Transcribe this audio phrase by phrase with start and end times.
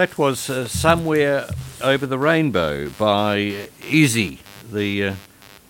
[0.00, 1.46] That was uh, Somewhere
[1.82, 4.38] Over the Rainbow by Izzy,
[4.72, 5.14] the uh,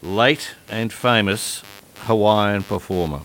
[0.03, 1.64] late and famous
[2.03, 3.23] Hawaiian performer.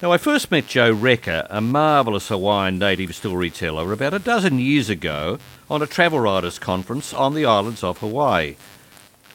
[0.00, 4.88] Now, I first met Joe Recca, a marvellous Hawaiian native storyteller, about a dozen years
[4.88, 8.54] ago on a travel writers conference on the islands of Hawaii.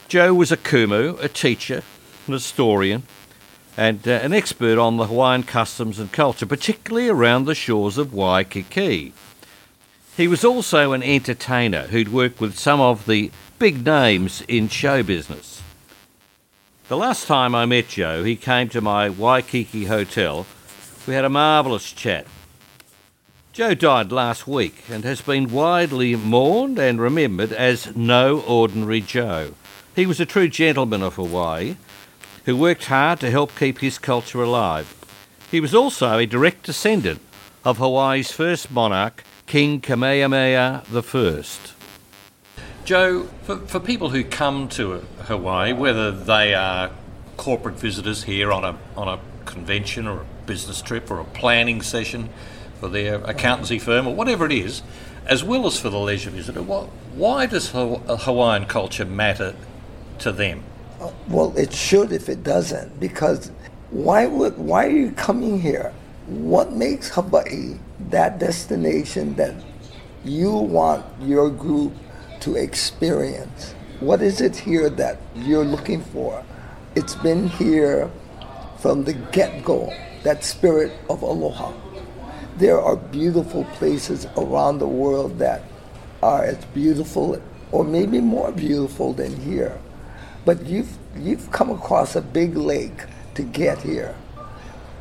[0.08, 1.84] Joe was a kumu, a teacher,
[2.28, 3.04] an historian,
[3.76, 8.14] and uh, an expert on the Hawaiian customs and culture, particularly around the shores of
[8.14, 9.12] Waikiki.
[10.18, 15.03] He was also an entertainer who'd worked with some of the big names in show
[15.03, 15.62] business.
[16.88, 20.48] The last time I met Joe, he came to my Waikiki hotel.
[21.05, 22.25] We had a marvellous chat.
[23.53, 29.53] Joe died last week and has been widely mourned and remembered as no ordinary Joe.
[29.95, 31.75] He was a true gentleman of Hawaii
[32.45, 34.95] who worked hard to help keep his culture alive.
[35.52, 37.22] He was also a direct descendant
[37.63, 41.44] of Hawaii's first monarch, King Kamehameha I.
[42.84, 46.92] Joe, for, for people who come to Hawaii, whether they are
[47.38, 51.81] corporate visitors here on a, on a convention or a business trip or a planning
[51.81, 52.30] session
[52.81, 54.81] for their accountancy firm or whatever it is,
[55.26, 59.56] as well as for the leisure visitor, what, why does uh, Hawaiian culture matter
[60.20, 60.61] to them?
[61.00, 63.50] Uh, well, it should if it doesn't, because
[63.92, 65.94] why would why are you coming here?
[66.28, 69.56] What makes Hawaii that destination that
[70.23, 71.94] you want your group
[72.42, 73.73] to experience.
[74.00, 76.44] What is it here that you're looking for?
[76.95, 78.09] It's been here
[78.80, 81.73] from the get go, that spirit of aloha.
[82.58, 85.64] There are beautiful places around the world that
[86.22, 89.80] are as beautiful or maybe more beautiful than here.
[90.45, 93.05] But you've, you've come across a big lake
[93.36, 94.16] to get here.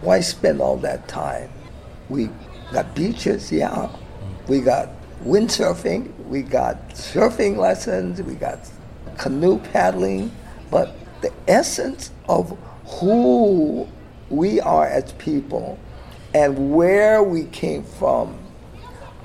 [0.01, 1.51] Why spend all that time?
[2.09, 2.31] We
[2.73, 3.91] got beaches, yeah.
[4.49, 4.91] We got
[5.25, 8.59] windsurfing, we got surfing lessons, we got
[9.19, 10.31] canoe paddling,
[10.71, 13.89] but the essence of who
[14.29, 15.79] we are as people
[16.35, 18.39] and where we came from,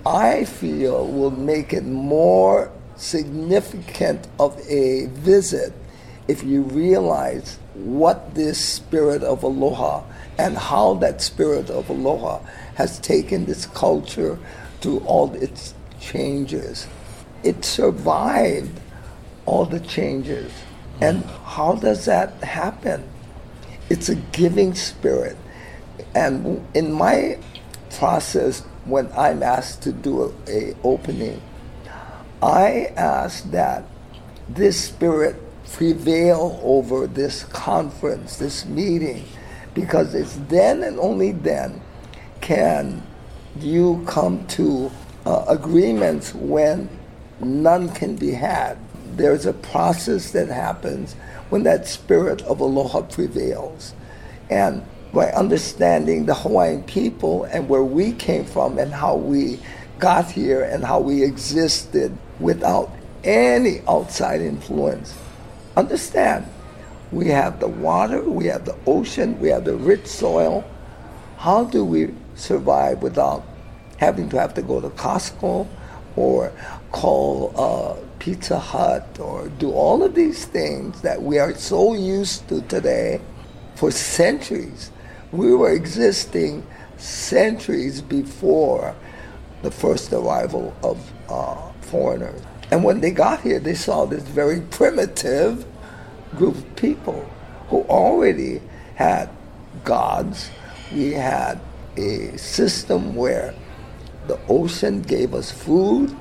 [0.06, 5.74] I feel will make it more significant of a visit
[6.28, 10.04] if you realize what this spirit of aloha
[10.38, 12.40] and how that spirit of aloha
[12.76, 14.38] has taken this culture
[14.82, 16.88] to all its changes.
[17.44, 18.80] It survived
[19.46, 20.52] all the changes.
[21.00, 23.08] And how does that happen?
[23.90, 25.38] It's a giving spirit.
[26.14, 27.40] And in my
[27.98, 31.42] process, when I'm asked to do a, a opening,
[32.42, 33.86] I ask that
[34.50, 35.36] this spirit
[35.74, 39.26] prevail over this conference, this meeting,
[39.74, 41.82] because it's then and only then
[42.42, 43.02] can
[43.60, 44.92] you come to
[45.26, 46.90] uh, agreements when
[47.40, 48.78] none can be had.
[49.16, 51.14] There's a process that happens
[51.50, 53.94] when that spirit of aloha prevails.
[54.50, 54.84] And
[55.14, 59.60] by understanding the Hawaiian people and where we came from and how we
[60.00, 62.92] got here and how we existed without
[63.24, 65.14] any outside influence,
[65.76, 66.46] understand
[67.12, 70.64] we have the water, we have the ocean, we have the rich soil.
[71.38, 73.44] How do we survive without
[73.98, 75.68] having to have to go to Costco
[76.16, 76.52] or
[76.92, 82.48] call uh, Pizza Hut or do all of these things that we are so used
[82.50, 83.22] to today
[83.76, 84.92] for centuries.
[85.32, 86.66] We were existing
[86.98, 88.96] centuries before
[89.62, 92.42] the first arrival of uh, foreigners.
[92.72, 95.66] And when they got here, they saw this very primitive
[96.38, 97.30] group of people
[97.68, 98.62] who already
[98.96, 99.30] had
[99.84, 100.50] gods.
[100.94, 101.60] We had
[101.98, 103.54] a system where
[104.28, 106.16] the ocean gave us food,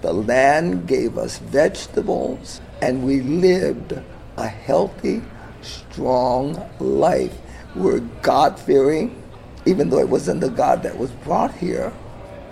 [0.00, 4.00] the land gave us vegetables, and we lived
[4.38, 5.22] a healthy,
[5.60, 7.36] strong life.
[7.74, 9.22] We were God fearing,
[9.66, 11.92] even though it wasn't the God that was brought here,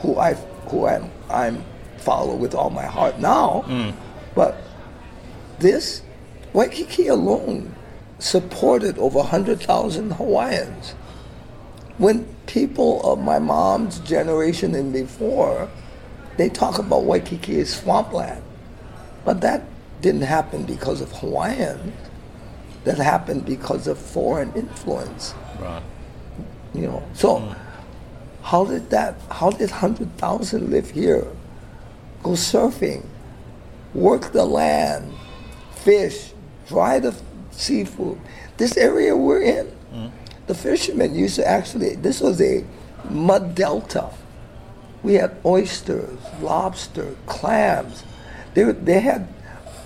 [0.00, 0.34] who I
[0.69, 1.65] who I'm, I'm
[2.00, 3.65] follow with all my heart now.
[3.66, 3.95] Mm.
[4.34, 4.56] But
[5.59, 6.03] this
[6.53, 7.74] Waikiki alone
[8.18, 10.91] supported over 100,000 Hawaiians.
[11.98, 15.68] When people of my mom's generation and before,
[16.36, 18.42] they talk about Waikiki as swampland.
[19.24, 19.65] But that
[20.01, 21.92] didn't happen because of Hawaiians.
[22.84, 25.34] That happened because of foreign influence.
[25.60, 25.83] Right.
[26.74, 27.56] You know, so mm.
[28.42, 31.27] how did that, how did 100,000 live here?
[32.22, 33.04] Go surfing,
[33.94, 35.12] work the land,
[35.72, 36.32] fish,
[36.66, 37.15] dry the
[37.50, 38.20] seafood.
[38.56, 40.10] This area we're in, mm
[40.48, 42.65] the fishermen used to actually, this was a
[43.10, 44.10] mud delta.
[45.03, 48.03] We had oysters, lobster, clams.
[48.54, 49.28] They, they had,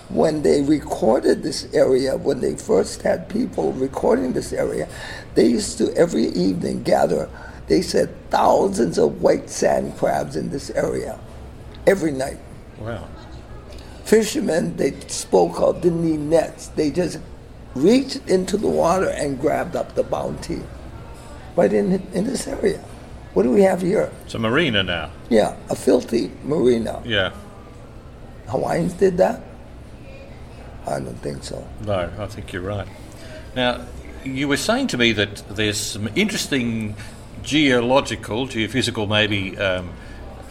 [0.09, 4.89] when they recorded this area, when they first had people recording this area,
[5.35, 7.29] they used to every evening gather,
[7.67, 11.19] they said thousands of white sand crabs in this area
[11.87, 12.39] every night.
[12.79, 13.09] Wow.
[14.05, 16.69] Fishermen, they spoke of, didn't need nets.
[16.69, 17.19] They just
[17.75, 20.61] reached into the water and grabbed up the bounty
[21.57, 22.79] right in, in this area.
[23.35, 24.13] What do we have here?
[24.25, 25.11] It's a marina now.
[25.31, 27.03] Yeah, a filthy marina.
[27.05, 27.33] Yeah.
[28.49, 29.41] Hawaiians did that?
[30.87, 31.67] I don't think so.
[31.87, 32.89] No, I think you're right.
[33.57, 33.87] Now,
[34.25, 36.97] you were saying to me that there's some interesting
[37.43, 39.93] geological, geophysical, maybe um,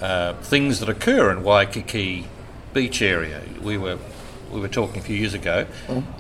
[0.02, 2.28] uh, things that occur in Waikiki
[2.74, 3.42] beach area.
[3.62, 3.98] We were
[4.52, 5.66] we were talking a few years ago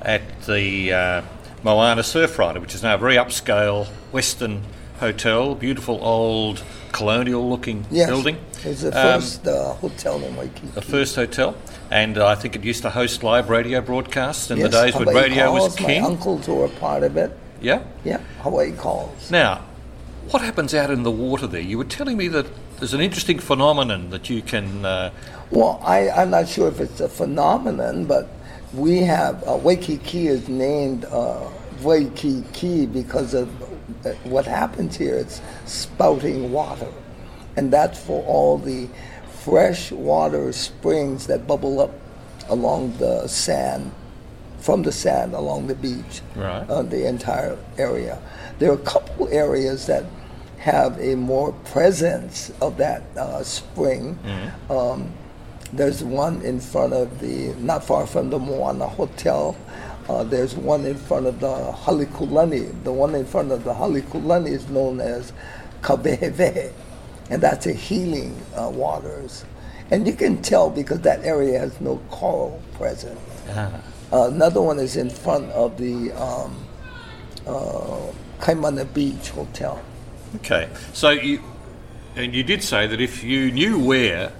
[0.01, 1.21] at the uh,
[1.63, 4.61] Moana Surf Rider, which is now a very upscale Western
[4.99, 6.63] hotel, beautiful old
[6.93, 8.09] colonial-looking Yes.
[8.09, 8.37] building.
[8.63, 10.67] It was the Um, first uh, hotel in Waikiki.
[10.75, 11.55] the first hotel,
[11.89, 15.07] and I think it used to host live radio broadcasts in Yes, the days when
[15.07, 16.01] Hawaii radio was Calls, king.
[16.03, 17.31] My uncles were a part of it.
[17.61, 17.79] Yeah.
[18.03, 19.29] Yeah, Hawaii calls.
[19.31, 19.61] Now,
[20.31, 21.61] what happens out in the water there?
[21.61, 22.45] You were telling me that
[22.79, 24.85] there's an interesting phenomenon that you can.
[24.85, 25.11] Uh,
[25.51, 28.29] Well, I, I'm not sure if it's a phenomenon, but
[28.73, 31.49] we have uh, Waikiki is named uh,
[31.81, 33.49] Waikiki because of
[34.05, 35.15] uh, what happens here.
[35.15, 36.87] It's spouting water,
[37.57, 38.87] and that's for all the
[39.43, 41.91] fresh water springs that bubble up
[42.49, 43.91] along the sand,
[44.59, 46.65] from the sand along the beach, Right.
[46.69, 48.17] uh, the entire area.
[48.59, 50.05] There are a couple areas that
[50.61, 54.17] have a more presence of that uh, spring.
[54.69, 55.11] Um,
[55.73, 59.55] there's one in front of the, not far from the Moana Hotel.
[60.07, 62.83] Uh, there's one in front of the Halekulani.
[62.83, 65.33] The one in front of the Halekulani is known as
[65.81, 66.71] Kawehewehe,
[67.31, 69.45] and that's a healing uh, waters.
[69.89, 73.17] And you can tell because that area has no coral present.
[74.13, 76.55] Uh, another one is in front of the um,
[77.47, 79.81] uh, Kaimana Beach Hotel.
[80.37, 81.41] Okay, so you
[82.15, 84.31] and you did say that if you knew where,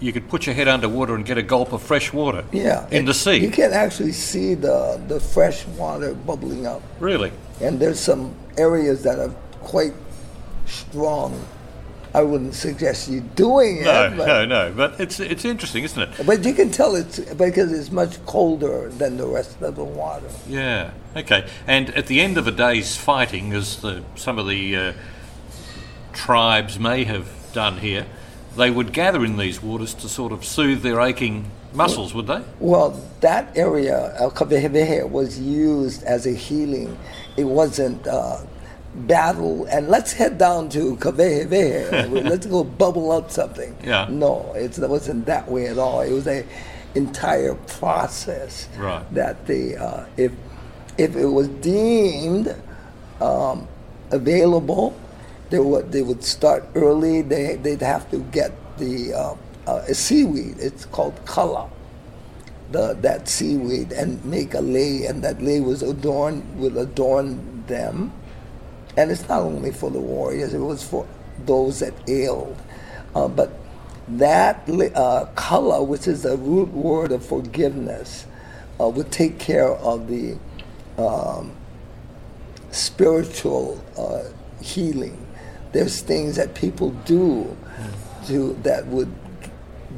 [0.00, 2.44] you could put your head underwater and get a gulp of fresh water.
[2.52, 3.36] Yeah, In it- the sea.
[3.38, 7.32] You can actually see the the fresh water bubbling up, Really.
[7.60, 9.30] and there's some areas that are
[9.60, 9.94] quite
[10.66, 11.32] strong.
[12.14, 14.72] I wouldn't suggest you doing it, No, no, no.
[14.76, 16.26] But it's it's interesting, isn't it?
[16.26, 20.28] but you can tell it's because it's much colder than the rest of the water.
[20.46, 20.90] Yeah.
[21.16, 21.48] Okay.
[21.66, 24.92] And at the end of a day's fighting, as the, some of the uh,
[26.12, 28.06] tribes may have done here,
[28.56, 32.42] they would gather in these waters to sort of soothe their aching muscles, would they?
[32.60, 36.98] Well, that area, El Kawehewehe, was used as a healing.
[37.36, 38.38] It wasn't uh,
[38.94, 42.24] battle, and let's head down to Kawehewehe.
[42.28, 43.76] let's go bubble up something.
[43.84, 44.06] Yeah.
[44.10, 46.00] No, it's, it wasn't that way at all.
[46.00, 46.44] It was a
[46.94, 49.02] entire process Right.
[49.14, 50.32] that they, uh, if,
[50.98, 52.54] if it was deemed
[53.20, 53.66] um,
[54.10, 54.94] available,
[55.48, 57.22] they would, they would start early.
[57.22, 59.34] They, they'd have to get the uh,
[59.66, 60.56] uh, a seaweed.
[60.58, 61.70] It's called kala
[62.72, 68.12] the, that seaweed and make a lei, and that lei was adorned will adorn them.
[68.96, 71.06] And it's not only for the warriors; it was for
[71.46, 72.60] those that ailed.
[73.14, 73.52] Uh, but
[74.08, 78.26] that uh, kala, which is the root word of forgiveness,
[78.80, 80.36] uh, would take care of the
[80.98, 81.52] um,
[82.70, 84.24] spiritual uh,
[84.62, 85.26] healing.
[85.72, 87.56] There's things that people do
[88.26, 89.12] to that would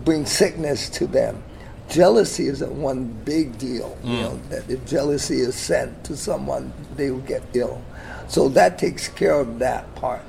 [0.05, 1.43] bring sickness to them.
[1.89, 3.97] Jealousy is a one big deal.
[4.03, 7.83] You know that if jealousy is sent to someone, they will get ill.
[8.29, 10.23] So that takes care of that part.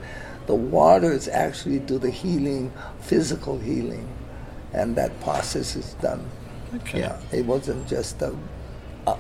[0.48, 4.08] The waters actually do the healing, physical healing,
[4.74, 6.30] and that process is done.
[6.76, 7.00] Okay.
[7.00, 8.36] Yeah, it wasn't just a,
[9.08, 9.18] a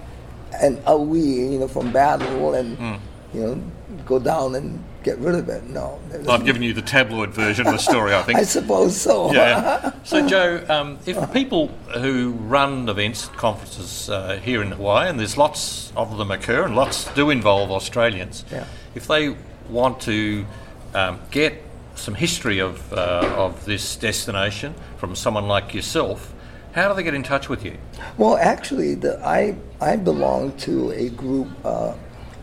[0.62, 3.00] an awi, you know, from battle and mm.
[3.34, 3.62] you know
[4.06, 5.64] go down and get rid of it.
[5.70, 8.40] No, there's- I've given you the tabloid version of the story, I think.
[8.40, 9.32] I suppose so.
[9.32, 9.92] yeah.
[10.04, 15.36] So, Joe, um, if people who run events, conferences uh, here in Hawaii, and there's
[15.36, 18.66] lots of them occur, and lots do involve Australians, Yeah.
[18.94, 19.36] if they
[19.70, 20.46] want to
[20.94, 21.64] um, get
[21.96, 26.34] some history of, uh, of this destination from someone like yourself,
[26.74, 27.78] how do they get in touch with you?
[28.18, 31.94] Well, actually, the, I I belong to a group uh,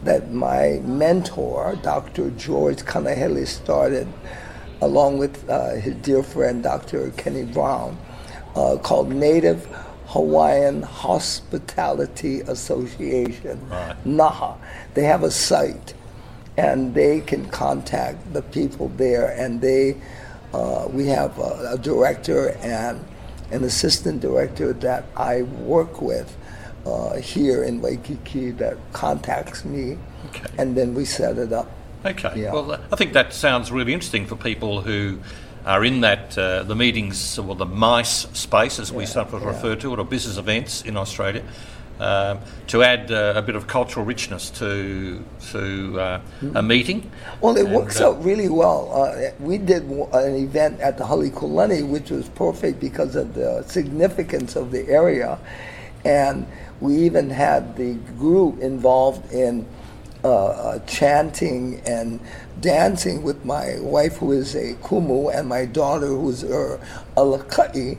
[0.04, 2.30] that my mentor, Dr.
[2.30, 4.09] George Kanahele, started,
[4.80, 7.11] along with uh, his dear friend, Dr.
[7.12, 7.97] Kenny Brown,
[8.56, 9.66] uh, called Native
[10.06, 13.97] Hawaiian Hospitality Association, Right.
[14.04, 14.56] NAHA.
[14.94, 15.94] They have a site,
[16.56, 19.97] and they can contact the people there, and they
[20.52, 23.02] Uh, we have a, a, director and
[23.52, 26.37] an assistant director that I work with
[26.87, 30.47] uh, here in Waikiki that contacts me, okay.
[30.59, 31.71] and then we set it up.
[32.05, 32.43] Okay.
[32.43, 32.53] Yeah.
[32.53, 35.21] Well, I think that sounds really interesting for people who
[35.65, 39.49] are in that uh, the meetings or the MICE space, as we sometimes yeah.
[39.49, 41.45] refer to it, or business events in Australia
[42.03, 45.23] um, to add uh, a bit of cultural richness to
[45.53, 46.57] to uh, mm-hmm.
[46.57, 47.11] a meeting.
[47.41, 48.91] Well, it and, works uh, out really well.
[48.93, 54.57] Uh, we did an event at the Halekulani, which was perfect because of the significance
[54.57, 55.39] of the area,
[56.04, 56.47] and
[56.80, 59.66] we even had the group involved in.
[60.25, 62.21] Uh, uh, chanting and
[62.61, 66.78] dancing with my wife, who is a kumu, and my daughter, who's a,
[67.16, 67.99] a lakai,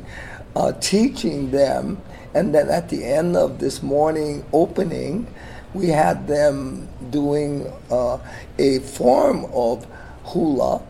[0.80, 2.02] teaching them
[2.34, 5.28] and then at the end of this morning opening,
[5.74, 8.18] we had them doing uh,
[8.58, 9.86] a form of
[10.24, 10.82] hula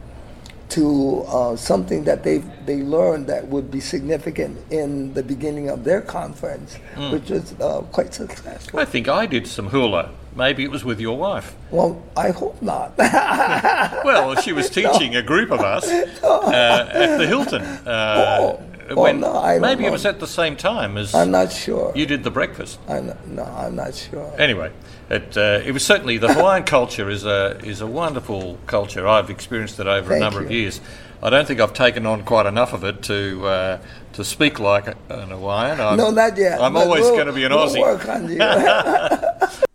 [0.74, 5.84] to uh, something that they they learned that would be significant in the beginning of
[5.84, 7.12] their conference, mm.
[7.12, 8.80] which was uh, quite successful.
[8.80, 10.10] I think I did some hula.
[10.36, 11.56] Maybe it was with your wife.
[11.70, 12.98] Well, I hope not.
[12.98, 15.20] well, she was teaching no.
[15.20, 15.86] a group of us
[16.24, 17.62] uh, at the Hilton.
[17.62, 21.52] Uh, oh when no, I maybe it was at the same time as I'm not
[21.52, 21.92] sure.
[21.96, 22.80] You did the breakfast.
[22.88, 24.34] I'm not, no, I'm not sure.
[24.38, 24.72] Anyway,
[25.10, 29.08] it uh, it was certainly the Hawaiian culture is a is a wonderful culture.
[29.08, 30.46] I've experienced it over Thank a number you.
[30.46, 30.82] of years.
[31.22, 33.80] I don't think I've taken on quite enough of it to uh,
[34.13, 35.80] to speak like an Hawaiian.
[35.80, 36.62] I'm, no, not yet.
[36.62, 37.82] I'm always we'll, going to be an we'll Aussie.
[37.82, 39.60] Work on you.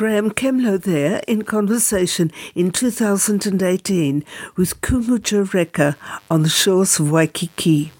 [0.00, 4.24] Graeme Kemlo there in conversation in 2018
[4.56, 5.94] with Kumu Joe Recca
[6.30, 7.92] on the shores of Waikiki.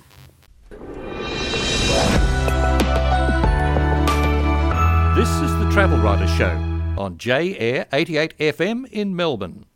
[5.15, 6.57] This is the Travel Writer Show
[6.97, 9.67] on J Air 88 FM in Melbourne.